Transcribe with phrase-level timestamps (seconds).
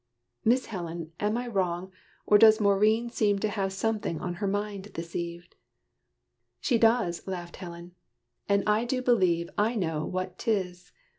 [0.43, 1.91] Miss Helen, am I wrong,
[2.25, 5.47] or does Maurine Seem to have something on her mind this eve?"
[6.59, 7.91] "She does!" laughed Helen,
[8.49, 10.91] "and I do believe I know what 'tis!